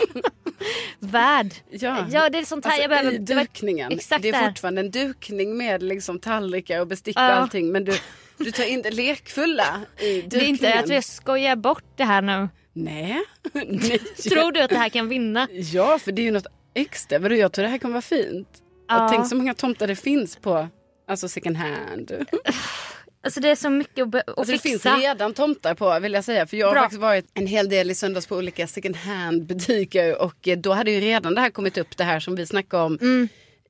[0.98, 1.54] Värld.
[1.70, 2.06] ja.
[2.10, 3.12] Ja det är sånt här Alltså, jag behöver.
[3.12, 3.92] I dukningen.
[3.92, 4.48] Exakt det är där.
[4.48, 7.26] fortfarande en dukning med liksom tallrikar och bestick och Ja.
[7.26, 7.72] allting.
[7.72, 7.92] Men du,
[8.38, 10.28] du tar in det lekfulla i dukningen.
[10.28, 12.48] Det är inte att jag skojar bort det här nu.
[12.72, 13.18] Nej.
[13.52, 13.98] Nej.
[13.98, 15.48] Tror du att det här kan vinna?
[15.52, 16.46] Ja, för det är ju något
[16.80, 17.18] extra.
[17.18, 18.48] Vadå, jag tror det här kommer vara fint.
[18.88, 19.04] Ja.
[19.04, 20.68] Och tänk så många tomtar det finns på
[21.08, 22.12] alltså second hand.
[23.24, 24.96] Alltså det är så mycket att, att Alltså det finns fixa.
[24.96, 26.46] redan tomtar på vill jag säga.
[26.46, 26.82] För jag har Bra.
[26.82, 30.22] faktiskt varit en hel del i söndags på olika second hand butiker.
[30.22, 32.82] Och eh, då hade ju redan det här kommit upp det här som vi snackade
[32.82, 33.28] om Mm.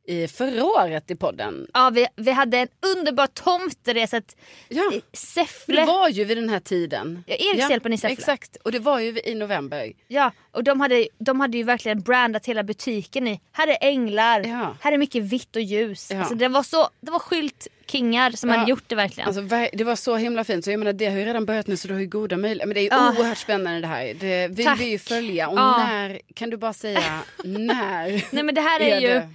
[0.09, 1.67] I förra året i podden.
[1.75, 4.37] Ja, vi, vi hade en underbar tomteresa till
[4.69, 4.93] Ja.
[5.13, 5.81] Säffle.
[5.81, 7.25] Det var ju vid den här tiden.
[7.27, 8.13] Ja, Erikshjälpen i Säffle.
[8.13, 9.93] Exakt, och det var ju i november.
[10.09, 13.41] Ja, och de hade, de hade ju verkligen brandat hela butiken i.
[13.53, 14.77] Här är änglar, Ja.
[14.81, 16.09] här är mycket vitt och ljus.
[16.13, 16.19] Ja.
[16.19, 18.57] Alltså det var så, det var skyltkingar som Ja.
[18.57, 19.27] hade gjort det verkligen.
[19.29, 19.43] Alltså,
[19.73, 20.65] det var så himla fint.
[20.65, 22.67] Så jag menar, det har ju redan börjat nu så du har ju goda möjligheter.
[22.67, 23.15] Men det är ju Ja.
[23.19, 24.15] oerhört spännande det här.
[24.21, 24.81] Det vill Tack.
[24.81, 25.49] vi ju följa.
[25.49, 25.79] Och Ja.
[25.87, 28.35] när, kan du bara säga när?
[28.35, 29.29] Nej men det här är, är ju, det?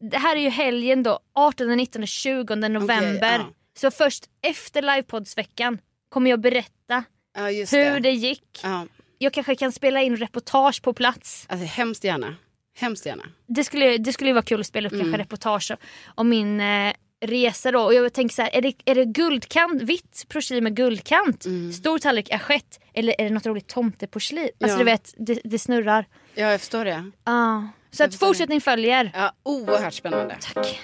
[0.00, 3.38] Det här är ju helgen då, 18, 19, 20 november.
[3.38, 3.46] ja.
[3.78, 8.00] Så först efter livepoddsveckan kommer jag berätta Ja, hur det.
[8.00, 8.60] det gick.
[8.62, 8.86] Ja,
[9.18, 11.46] Jag kanske kan spela in reportage på plats.
[11.48, 12.34] alltså, hemskt gärna.
[12.78, 13.22] Hemskt gärna.
[13.46, 15.04] Det skulle, det skulle ju vara kul att spela upp Mm.
[15.04, 15.72] kanske reportage
[16.14, 16.92] om min eh,
[17.26, 17.80] resa då.
[17.80, 21.44] Och jag tänker så här, är det, är det guldkant, vitt porslin med guldkant?
[21.74, 22.80] Stor tallrik assiett?
[22.94, 24.48] Eller är det något roligt tomteporslin?
[24.60, 24.70] Alltså Mm.
[24.70, 24.78] Ja.
[24.78, 26.04] du vet, det, det snurrar.
[26.34, 27.10] Ja, jag förstår det.
[27.24, 27.68] Ja.
[27.92, 29.10] Så att fortsättning följer.
[29.14, 30.36] Ja, oerhört spännande.
[30.40, 30.80] Tack.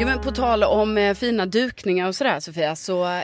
[0.00, 3.20] Ja, men på tal om eh, fina dukningar och sådär Sofia så eh,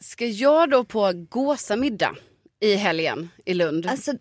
[0.00, 2.16] ska jag då på gåsamiddag
[2.60, 3.86] i helgen i Lund.
[3.86, 4.12] Alltså,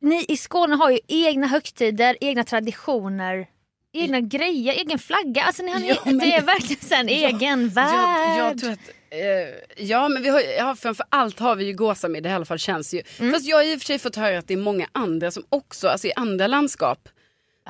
[0.00, 3.46] ni i Skåne har ju egna högtider, egna traditioner.
[3.92, 5.42] Egna grejer, egen flagga.
[5.42, 8.38] Alltså, ni har, Ja, men- Det är verkligen en egen värld.
[8.38, 8.78] Jag, jag tror att,
[9.10, 12.58] eh, ja men vi har, ja, framför allt har vi ju gåsamiddag i alla fall
[12.58, 13.02] känns ju.
[13.18, 13.32] Mm.
[13.32, 15.44] Fast jag har i och för sig fått höra att det är många andra som
[15.48, 17.08] också, alltså i andra landskap.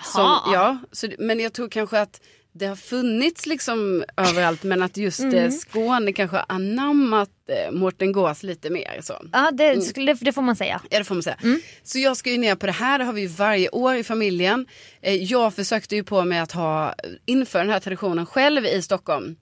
[0.05, 0.23] Som,
[0.53, 2.21] ja, så, men jag tror kanske att
[2.53, 5.35] det har funnits liksom överallt men att just Mm.
[5.35, 8.99] eh, Skåne kanske har anammat eh, Mårten Gås lite mer.
[9.03, 9.23] Så.
[9.33, 10.81] Ja, det, skulle- det får man säga.
[10.91, 11.37] Ja det får man säga.
[11.43, 11.61] Mm.
[11.83, 14.05] Så jag ska ju ner på det här, det har vi ju varje år i
[14.05, 14.67] familjen.
[15.01, 16.95] Eh, Jag försökte ju på mig att ha,
[17.27, 19.37] införa den här traditionen själv i Stockholm.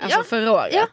[0.00, 0.74] Alltså Ja, förra året.
[0.74, 0.86] ja.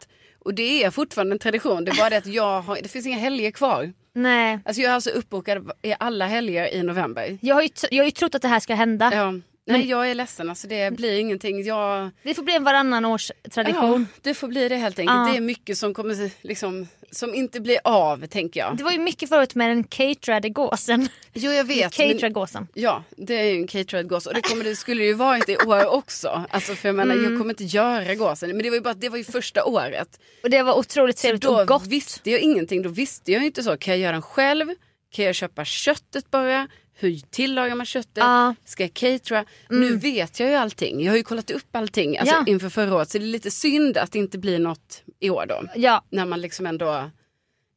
[0.44, 3.06] Och det är fortfarande en tradition, det är bara det att jag har, det finns
[3.06, 3.92] inga helger kvar.
[4.14, 4.58] Nej.
[4.64, 7.38] Alltså jag är alltså uppbokad i alla helger i november.
[7.40, 9.10] Jag har, ju jag har ju trott att det här ska hända.
[9.14, 9.53] Ja.
[9.66, 11.62] Nej jag är ledsen, alltså det blir ingenting.
[11.64, 14.06] Jag, Det får bli en varannan års tradition.
[14.14, 15.16] ja, det får bli det helt enkelt.
[15.16, 15.30] Ja.
[15.32, 18.76] Det är mycket som kommer liksom, som inte blir av tänker jag.
[18.76, 21.08] Det var ju mycket förut med den caterade gåsen.
[21.34, 21.98] Jo jag vet.
[21.98, 22.68] men- Catera gåsen.
[22.74, 25.56] Ja, det är ju en caterad gås och det, kommer, det skulle ju varit i
[25.56, 26.44] år också.
[26.50, 27.30] Alltså för jag menar, Mm.
[27.32, 28.48] jag kommer inte göra gåsen.
[28.50, 30.20] Men det var ju bara det var ju första året.
[30.42, 31.86] Och det var otroligt trevligt då och gott.
[31.86, 32.82] visste jag ingenting.
[32.82, 34.66] Då visste jag inte så, kan jag göra den själv?
[35.14, 36.68] Kan jag köpa köttet bara?
[36.96, 38.16] Hur tillagar man köttet?
[38.16, 38.54] Ja.
[38.64, 39.44] Ska jag catera?
[39.68, 41.04] Nu vet jag ju allting.
[41.04, 42.44] Jag har ju kollat upp allting alltså, Ja.
[42.46, 43.10] inför förra året.
[43.10, 45.62] Så det är lite synd att det inte blir något i år då.
[45.76, 47.10] Ja, När man liksom ändå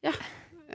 [0.02, 0.14] ja,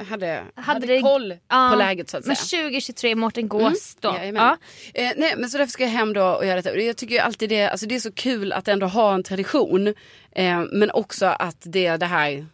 [0.09, 1.69] hade, hade, Hade koll ja.
[1.73, 2.63] på läget så att men säga.
[2.63, 4.15] 2023 Mårten Gås då.
[4.19, 4.43] Jajamän.
[4.43, 4.59] Ja.
[5.03, 6.77] Eh, nej, men så därför ska jag hem då och göra detta.
[6.79, 9.87] Jag tycker ju alltid det, alltså det är så kul att ändå ha en tradition.
[10.33, 12.47] Eh, men också att det är det här,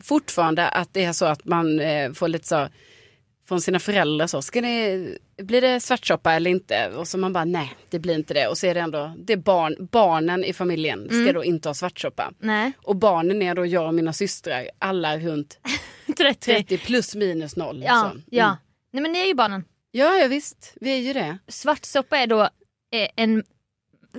[0.00, 2.68] fortfarande att det är så att man eh, får lite så
[3.48, 5.06] från sina föräldrar så, ska det,
[5.42, 6.88] blir det svartsoppa eller inte?
[6.88, 8.48] Och så man bara nej, det blir inte det.
[8.48, 11.34] Och så är det ändå, det är barn, barnen i familjen ska Mm.
[11.34, 12.32] då inte ha svartsoppa.
[12.38, 15.58] Nej, Och barnen är då jag och mina systrar, alla runt
[16.18, 16.40] 30.
[16.40, 17.82] 30 plus minus noll.
[17.86, 18.06] Ja, så.
[18.06, 18.22] Mm.
[18.30, 18.56] ja.
[18.92, 19.64] Nej men ni är ju barnen.
[19.90, 21.38] ja, ja visst, vi är ju det.
[21.48, 23.44] Svartsoppa är då eh, en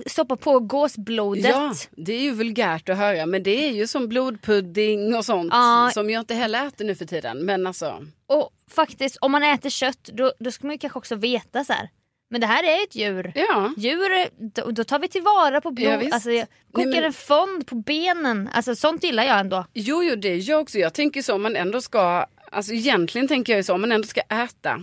[0.06, 1.44] soppa på gåsblodet.
[1.44, 5.48] Ja, det är ju vulgärt att höra men det är ju som blodpudding och sånt
[5.52, 5.90] Ja.
[5.94, 7.38] som jag inte heller äter nu för tiden.
[7.38, 11.14] Men alltså, Och faktiskt om man äter kött då, då ska man ju kanske också
[11.14, 11.88] veta så här.
[12.30, 13.32] Men det här är ett djur.
[13.34, 13.74] ja.
[13.76, 15.98] Djur, då, då tar vi tillvara på Ja, blod.
[16.00, 16.14] visst.
[16.14, 18.48] alltså, jag kokar Nej, men- en fond på benen.
[18.52, 19.66] Alltså sånt gillar jag ändå.
[19.74, 20.78] Jo, jo, det är jag också.
[20.78, 23.92] Jag tänker så om man ändå ska, alltså egentligen tänker jag ju så om man
[23.92, 24.80] ändå ska äta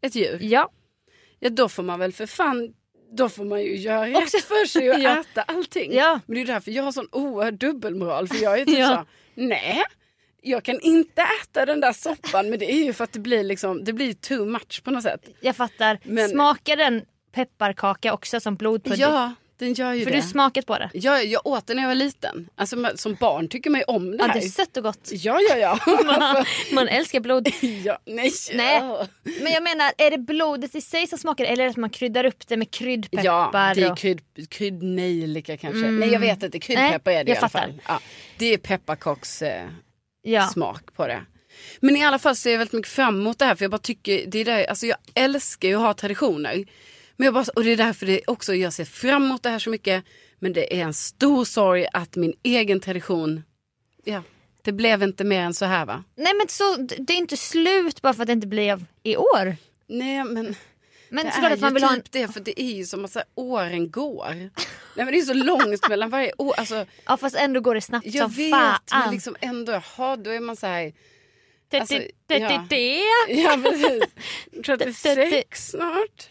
[0.00, 0.38] ett djur.
[0.42, 0.70] Ja.
[1.40, 2.72] Ja, då får man väl för fan,
[3.16, 5.20] då får man ju göra rätt Också- för sig och Ja.
[5.20, 5.92] äta allting.
[5.94, 6.20] Ja.
[6.26, 8.28] Men det är därför jag har sån oerhörd dubbelmoral.
[8.28, 8.88] För jag är typ Ja.
[8.88, 9.04] så,
[9.42, 9.82] nej.
[10.42, 13.44] Jag kan inte äta den där soppan men det är ju för att det blir
[13.44, 15.28] liksom, det blir too much på något sätt.
[15.40, 15.98] Jag fattar.
[16.02, 19.00] Men- Smakar den pepparkaka också som blodpudding?
[19.00, 20.16] Ja, den gör ju För det.
[20.16, 20.90] du smakat på det?
[20.94, 22.48] Jag, jag åt det när jag var liten.
[22.56, 24.40] Alltså, man- som barn tycker man ju om det Ja, här.
[24.40, 25.08] det är sött och gott.
[25.12, 25.78] Ja, ja, ja.
[26.06, 27.48] Man, Alltså, man älskar blod.
[27.84, 28.32] ja nej.
[28.54, 28.78] Nej.
[28.82, 29.06] Ja.
[29.42, 31.90] Men jag menar, är det blodet i sig som smakar eller är det att man
[31.90, 33.24] kryddar upp det med kryddpeppar?
[33.24, 35.80] Ja, det är krydd, kryddnejlika kanske.
[35.90, 36.58] Nej, jag vet inte.
[36.58, 37.66] Kryddpeppar Nej, är det i jag alla fattar.
[37.66, 37.80] fall.
[37.88, 38.00] Ja,
[38.38, 39.66] det är pepparkaks eh,
[40.22, 40.46] ja.
[40.46, 41.20] smak på det.
[41.80, 43.78] Men i alla fall ser jag väldigt mycket fram emot det här för jag bara
[43.78, 46.64] tycker, det är där, alltså jag älskar ju att ha traditioner.
[47.18, 49.58] Men jag bara, och det är därför det också, jag ser fram emot det här
[49.58, 50.04] så mycket.
[50.38, 53.42] Men det är en stor sorg att min egen tradition,
[54.04, 54.22] ja,
[54.62, 56.04] det blev inte mer än så här va?
[56.16, 59.56] Nej men så, det är inte slut bara för att det inte blev i år.
[59.86, 60.56] Nej men
[61.08, 62.00] Men det är att man vill ha en...
[62.02, 64.34] typ det för det är ju som att så här, åren går.
[64.34, 64.50] Nej
[64.94, 66.54] men det är så långt mellan varje år.
[66.56, 68.80] Alltså, Ja fast ändå går det snabbt jag som vet fan.
[68.90, 70.92] men liksom ändå, jaha då är man så här.
[71.72, 71.94] Alltså,
[72.26, 72.66] ja.
[73.28, 74.04] Ja precis.
[74.64, 76.28] 36 snart.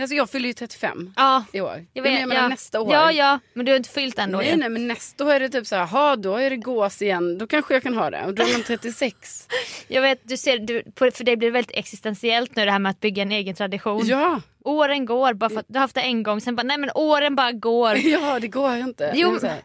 [0.00, 1.86] Alltså jag fyller ju 35 Ja, i år.
[1.92, 2.20] jag vet.
[2.20, 2.48] jag menar ja.
[2.48, 2.92] nästa år.
[2.92, 5.40] Ja, ja, men du har inte fyllt än då Nej, nej men nästa år är
[5.40, 7.38] det typ så här, jaha då är det gås igen.
[7.38, 8.24] Då kanske jag kan ha det.
[8.26, 9.48] Och då är man 36.
[9.88, 13.00] Jag vet, du ser, du, för det blir väldigt existentiellt nu det här med att
[13.00, 14.06] bygga en egen tradition.
[14.06, 16.90] ja, Åren går, bara för du har haft det en gång, sen bara nej men
[16.94, 17.96] åren bara går.
[18.04, 19.12] ja det går inte.
[19.14, 19.62] Jo, Det är så här,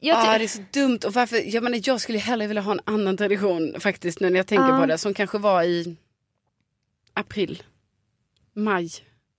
[0.00, 0.98] Jag ah, det är så dumt.
[1.06, 4.36] Och varför, jag, menar, jag skulle hellre vilja ha en annan tradition faktiskt nu när
[4.36, 4.80] jag tänker Ja.
[4.80, 4.98] på det.
[4.98, 5.96] Som kanske var i
[7.12, 7.62] april,
[8.54, 8.90] maj.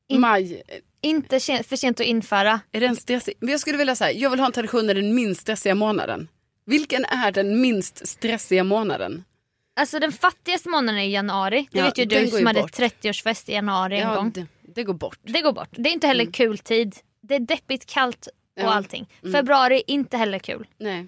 [0.07, 0.63] In- Maj,
[1.01, 2.59] inte för sent att införa.
[2.71, 3.33] är den stressig?
[3.39, 6.27] Jag skulle vilja säga, jag vill ha en tradition där den minst stressiga månaden.
[6.65, 9.23] Vilken är den minst stressiga månaden?
[9.79, 11.67] Alltså den fattigaste månaden är januari.
[11.71, 12.71] Det Ja, vet ju du som ju hade bort.
[12.79, 14.31] 30-årsfest i januari en Ja, gång.
[14.31, 15.19] det, det går bort.
[15.23, 15.69] Det går bort.
[15.71, 16.31] Det är inte heller Mm.
[16.31, 16.95] kul tid.
[17.21, 18.73] Det är deppigt, kallt och Ja.
[18.73, 19.09] allting.
[19.33, 20.67] Februari, inte heller kul.
[20.77, 21.07] Nej.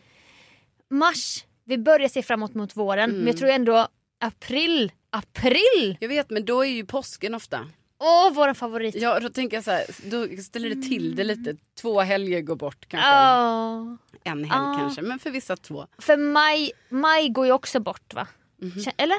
[0.90, 3.12] Mars, vi börjar se framåt mot våren.
[3.12, 3.88] Men jag tror ändå
[4.20, 5.98] april, april!
[6.00, 7.68] Jag vet men då är ju påsken ofta.
[8.00, 8.96] Åh, våran favorit.
[8.96, 11.56] Ja då tänker jag så här, då ställer det till det lite.
[11.82, 13.10] Två helger går bort kanske.
[13.10, 13.96] Åh.
[14.24, 14.78] En helg Ah.
[14.80, 15.86] kanske men för vissa två.
[15.98, 18.28] För maj, maj går ju också bort va?
[18.62, 18.72] Mhm.
[18.72, 19.18] Kä- Eller?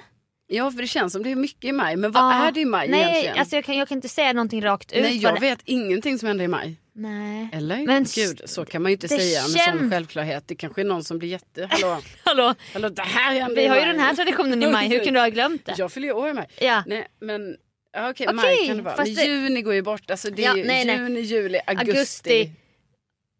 [0.53, 1.97] Ja för det känns som det är mycket i maj.
[1.97, 3.39] Men vad är det i maj Nej, egentligen?
[3.39, 5.03] alltså jag kan, jag kan inte säga någonting rakt ut.
[5.03, 6.77] Nej jag det- vet ingenting som händer i maj.
[6.93, 7.49] Nej.
[7.53, 7.87] Eller?
[7.87, 10.43] Men Gud så kan man ju inte säga med känns- sån självklart.
[10.47, 11.69] Det kanske är någon som blir jätte...
[11.71, 14.89] Hallå, Hallå, hallå det här händer vi har ju den här traditionen i maj.
[14.89, 15.75] Hur kan du ha glömt det?
[15.79, 16.49] Jag fyller ju år i maj.
[16.61, 16.83] Ja.
[16.87, 17.57] Nej men
[17.93, 18.97] ja, okej Okej, maj kan det vara.
[18.97, 20.11] Men det- juni går ju bort.
[20.11, 20.97] Alltså det är Ja, ju nej, nej.
[20.99, 21.91] juni, juli, augusti.
[21.97, 22.53] Augusti.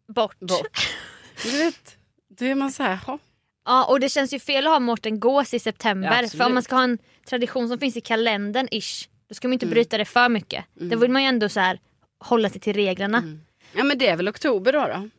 [0.07, 0.39] Bort.
[0.39, 0.87] Bort.
[1.43, 1.97] Du vet,
[2.29, 3.19] då är man så här, ha.
[3.65, 6.21] Ja, och det känns ju fel att ha Mårten Gås i september.
[6.23, 9.07] Ja, för om man ska ha en tradition som finns i kalendern ish.
[9.27, 9.53] Då ska man Mm.
[9.53, 10.65] inte bryta det för mycket.
[10.73, 11.79] Då vill man ju ändå så här
[12.19, 13.17] hålla sig till reglerna.
[13.17, 13.41] Mm.
[13.73, 15.09] Ja men det är väl oktober då då?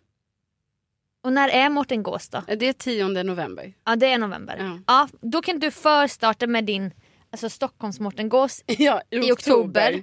[1.25, 2.43] Och när är Mårten Gås då?
[2.57, 3.73] Det är 10 november.
[3.85, 4.57] Ja det är november.
[4.61, 4.79] Ja.
[4.87, 6.91] Ja, då kan du förstarta med din
[7.33, 10.03] alltså Stockholms Mårten Gås Ja, i, i oktober.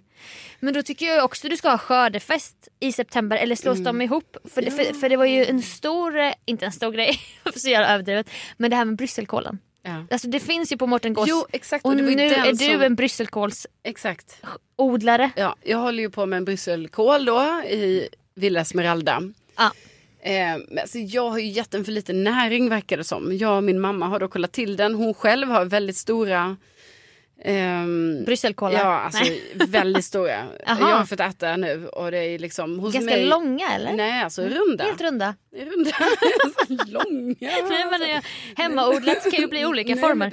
[0.60, 3.84] Men då tycker jag också du ska ha skördefest i september eller slås Mm.
[3.84, 4.38] de ihop?
[4.54, 7.60] För, det, för, för det var ju en stor, eh, inte en stor grej, för
[7.60, 9.60] så jävla överdrivet, men det här med brysselkålen.
[9.82, 10.06] Ja.
[10.12, 11.86] Alltså det finns ju på Mårten Gås Jo exakt.
[11.86, 12.82] och var nu är du som...
[12.82, 13.70] en brysselkålsodlare.
[13.84, 14.42] Exakt.
[15.36, 19.22] Ja, jag håller ju på med en brysselkål då i Villa Esmeralda.
[19.58, 19.72] Ja.
[20.22, 23.38] Eh, alltså jag har ju gett den för lite näring verkar det som.
[23.38, 24.96] Jag och min mamma har då kollat till den.
[24.96, 26.58] Hon själv har väldigt stora
[27.42, 28.80] Ehm, Brysselkålar?
[28.80, 29.42] Ja, alltså Nej.
[29.68, 30.46] väldigt stora.
[30.66, 33.26] Jag har fått äta nu och det är liksom hos Ganska mig.
[33.26, 33.94] långa eller?
[33.94, 34.84] Nej, alltså runda.
[34.84, 35.36] Helt runda?
[35.56, 35.92] Runda.
[36.46, 37.36] alltså, långa.
[37.40, 38.24] Nej, men eh,
[38.56, 40.32] hemmaodlat kan ju bli olika Nej, former.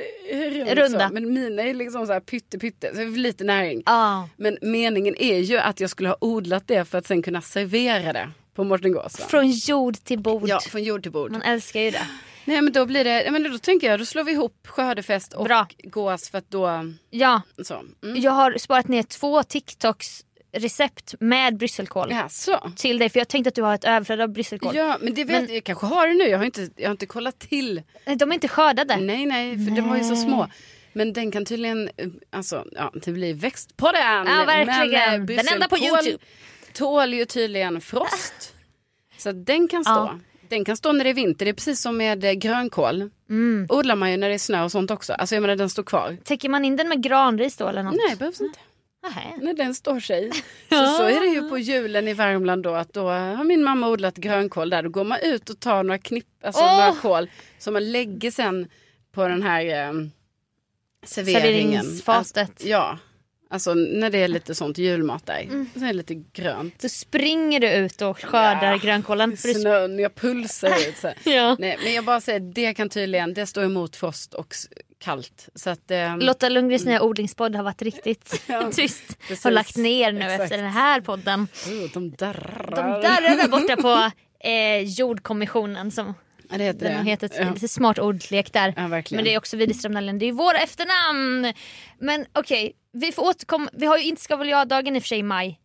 [0.64, 1.08] Men, Runda.
[1.08, 1.14] Så.
[1.14, 3.82] men mina är liksom så här pytte pytte, så lite näring.
[3.86, 4.28] Ja.
[4.36, 8.12] Men meningen är ju att jag skulle ha odlat det för att sen kunna servera
[8.12, 9.20] det på Mårtengås.
[9.20, 9.26] va?
[9.28, 10.48] Från jord till bord.
[10.48, 11.30] Ja, från jord till bord.
[11.30, 12.06] Man älskar ju det.
[12.46, 15.44] Nej men då blir det, men då tänker jag då slår vi ihop skördefest och
[15.44, 15.66] Bra.
[15.82, 17.74] gås för att då Ja, så.
[18.04, 18.20] Mm.
[18.20, 22.72] jag har sparat ner två TikToks recept med brysselkål Ja, så.
[22.76, 24.76] till dig för jag tänkte att du har ett överflöd av brysselkål.
[24.76, 26.92] Ja men det vet Men- jag kanske har det nu, jag har inte, jag har
[26.92, 27.82] inte kollat till.
[28.18, 28.96] De är inte skördade.
[28.96, 30.48] Nej nej, för de var ju så små.
[30.92, 34.26] Men den kan tydligen, eh, alltså ja det blir växt på den.
[34.26, 35.24] Ja, verkligen.
[35.24, 36.18] Men, Den enda på YouTube.
[36.72, 38.54] Tål ju tydligen frost.
[39.18, 39.92] Så den kan stå.
[39.92, 40.18] Ja.
[40.48, 43.10] Den kan stå när det är vinter, det är precis som med eh, grönkål.
[43.30, 43.66] Mm.
[43.68, 45.12] Odlar man ju när det är snö och sånt också.
[45.12, 46.16] Alltså jag menar den står kvar.
[46.24, 47.94] Täcker man in den med granris då eller något?
[48.08, 48.58] Nej behövs inte.
[49.02, 49.36] Nähä.
[49.42, 50.30] när den står sig.
[50.68, 53.88] Så, så är det ju på julen i Värmland då att då har min mamma
[53.88, 54.82] odlat grönkål där.
[54.82, 56.78] Då går man ut och tar några knipp, alltså Åh!
[56.78, 58.68] några kål som man lägger sen
[59.12, 59.92] på den här eh,
[61.04, 61.84] serveringen.
[61.84, 62.50] Serveringsfatet.
[62.50, 62.98] Att, ja,
[63.56, 65.40] alltså när det är lite sånt julmat där.
[65.40, 65.70] Mm.
[65.74, 66.82] Så är det lite grönt.
[66.82, 68.76] Så springer du ut och skördar Ja.
[68.76, 69.36] grönkålen.
[69.36, 71.12] För Snön, jag pulsar ut så.
[71.24, 71.56] Ja.
[71.58, 74.54] Nej, men jag bara säger, det kan tydligen, det står emot frost och
[74.98, 75.48] kallt.
[75.54, 79.18] Så att, eh, Lotta Lundgrens nya odlingspodd har varit riktigt Ja, tyst.
[79.28, 79.44] precis.
[79.44, 80.42] Har lagt ner nu Exakt.
[80.42, 81.40] efter den här podden.
[81.66, 82.66] oh, de darrar.
[82.70, 84.10] De darrar där borta på
[84.48, 86.14] eh, jordkommissionen som
[86.50, 87.10] Ja, det heter den har det.
[87.10, 87.32] hetat.
[87.38, 87.50] Ja.
[87.54, 88.74] Lite smart ordlek där.
[88.76, 89.16] Ja, verkligen.
[89.18, 91.52] Men det är också Widerström Dahlén, det är ju våra efternamn.
[91.98, 93.70] Men okej, vi får återkomma.
[93.72, 95.60] Vi har ju inte ska väl jag-dagen i och för sig i maj.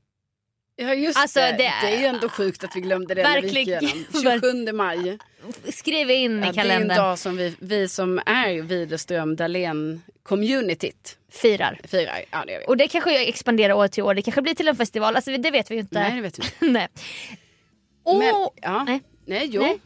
[0.75, 1.45] Ja just Alltså, det.
[1.51, 1.87] det det.
[1.95, 3.83] är- ju ändå sjukt att vi glömde det när vi gick Verkligen.
[3.83, 4.41] igenom.
[4.41, 5.17] 27 maj.
[5.69, 6.97] Skriv in Ja, i det är en kalendern.
[6.97, 11.79] dag som vi, vi som är Widerström Dahlén communityt Firar.
[11.83, 12.21] firar.
[12.31, 12.65] Ja det.
[12.65, 14.13] Och det kanske jag expanderar år till år.
[14.13, 15.15] Det kanske blir till en festival.
[15.15, 15.99] Alltså det vet vi ju inte.
[15.99, 16.55] Nej det vet vi inte.
[16.79, 16.87] Nej.
[18.03, 18.83] Och, Men, ja.
[18.83, 19.01] nej.
[19.25, 19.49] Nej.
[19.51, 19.61] jo.
[19.61, 19.79] Nej.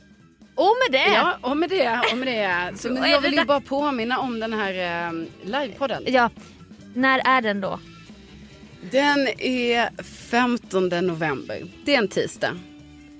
[0.55, 1.13] Och med det.
[1.13, 2.01] Ja, och med det.
[2.11, 2.77] Och med det.
[2.79, 6.03] Så, men jag vill ju bara påminna om den här eh, livepodden.
[6.07, 6.29] Ja.
[6.93, 7.79] När är den då?
[8.91, 11.63] Den är 15 november.
[11.85, 12.57] Det är en tisdag.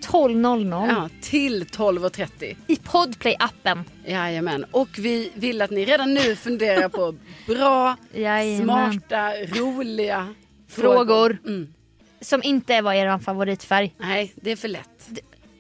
[0.02, 2.56] 12.00 Ja, till 12.30.
[2.67, 3.84] i Podplay-appen.
[4.06, 4.65] Jajamän.
[4.71, 7.15] Och vi vill att ni redan nu funderar på
[7.48, 8.91] bra, Jajamän.
[8.93, 10.34] smarta, roliga
[10.69, 11.38] Frågor.
[11.45, 11.74] Mm.
[12.21, 13.93] Som inte var er favoritfärg.
[13.98, 15.10] Nej, det är för lätt.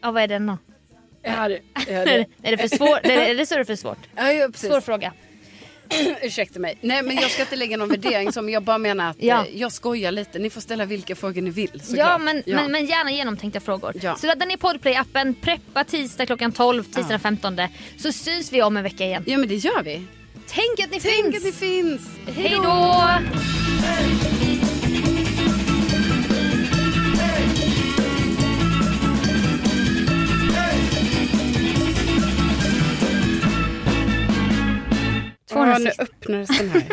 [0.01, 0.57] Ja, vad är den då?
[1.25, 2.25] Ja, det, ja, Är det.
[2.43, 2.99] är det för svårt?
[3.05, 3.97] är det så är det för svårt?
[4.15, 4.69] Ja, ja, precis.
[4.69, 5.13] Svår fråga.
[6.21, 6.77] Ursäkta mig.
[6.81, 9.45] Nej, men jag ska inte lägga någon värdering som jag bara menar att Ja.
[9.45, 10.39] eh, jag skojar lite.
[10.39, 11.69] Ni får ställa vilka frågor ni vill.
[11.73, 12.21] Ja såklart.
[12.21, 12.55] men, Ja.
[12.61, 13.93] Men, men gärna genomtänkta frågor.
[14.01, 14.15] Ja.
[14.15, 17.57] Så ladda ner Podplay-appen, preppa tisdag klockan 12, tisdag den 15.
[17.97, 19.23] Så syns vi om en vecka igen.
[19.27, 20.01] ja, men det gör vi.
[20.47, 21.37] Tänk att ni Tänk finns!
[21.37, 22.01] att ni finns.
[22.35, 23.03] Hej då!
[35.49, 36.87] Ja, nu öppnades den här.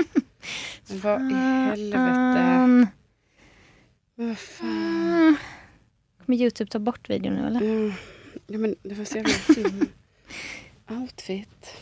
[1.02, 2.62] Vad i helvete.
[2.64, 2.86] Um,
[4.14, 5.36] Vad fan.
[6.26, 7.60] kommer Youtube ta bort videon nu eller?
[7.60, 7.94] Ja,
[8.46, 9.88] ja, men det var så jävla fin
[10.90, 11.74] outfit.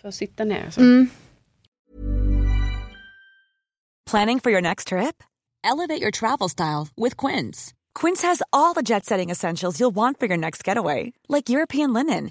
[0.00, 0.80] För att sitta ner så.
[0.80, 1.08] Mm.
[4.10, 5.22] Planning for your next trip?
[5.64, 7.74] Elevate your travel style with Quince.
[7.94, 11.92] Quince has all the jet setting essentials you'll want for your next getaway, like European
[11.92, 12.30] linen,